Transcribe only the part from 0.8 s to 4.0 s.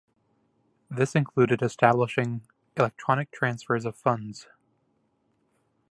This included establishing electronic transfers of